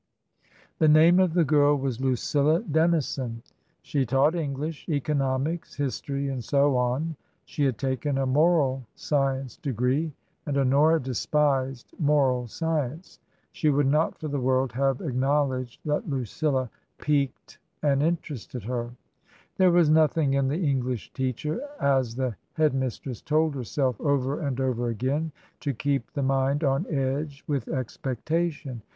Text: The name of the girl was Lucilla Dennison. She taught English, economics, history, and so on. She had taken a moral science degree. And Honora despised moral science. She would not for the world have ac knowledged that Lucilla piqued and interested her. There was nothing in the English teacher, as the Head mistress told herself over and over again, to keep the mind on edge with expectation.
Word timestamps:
The 0.79 0.87
name 0.87 1.19
of 1.19 1.35
the 1.35 1.43
girl 1.45 1.75
was 1.77 2.01
Lucilla 2.01 2.61
Dennison. 2.63 3.43
She 3.83 4.03
taught 4.03 4.33
English, 4.33 4.89
economics, 4.89 5.75
history, 5.75 6.27
and 6.29 6.43
so 6.43 6.75
on. 6.75 7.15
She 7.45 7.65
had 7.65 7.77
taken 7.77 8.17
a 8.17 8.25
moral 8.25 8.87
science 8.95 9.57
degree. 9.57 10.11
And 10.47 10.57
Honora 10.57 10.99
despised 10.99 11.93
moral 11.99 12.47
science. 12.47 13.19
She 13.51 13.69
would 13.69 13.85
not 13.85 14.17
for 14.19 14.27
the 14.27 14.39
world 14.39 14.71
have 14.71 15.03
ac 15.03 15.13
knowledged 15.13 15.81
that 15.85 16.09
Lucilla 16.09 16.71
piqued 16.97 17.59
and 17.83 18.01
interested 18.01 18.63
her. 18.63 18.89
There 19.57 19.69
was 19.69 19.91
nothing 19.91 20.33
in 20.33 20.47
the 20.47 20.57
English 20.65 21.13
teacher, 21.13 21.61
as 21.79 22.15
the 22.15 22.35
Head 22.53 22.73
mistress 22.73 23.21
told 23.21 23.53
herself 23.53 24.01
over 24.01 24.39
and 24.39 24.59
over 24.59 24.87
again, 24.89 25.31
to 25.59 25.75
keep 25.75 26.09
the 26.13 26.23
mind 26.23 26.63
on 26.63 26.87
edge 26.87 27.43
with 27.45 27.67
expectation. 27.67 28.81